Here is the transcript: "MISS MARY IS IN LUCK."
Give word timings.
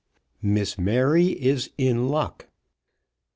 "MISS 0.41 0.79
MARY 0.79 1.27
IS 1.27 1.69
IN 1.77 2.07
LUCK." 2.09 2.49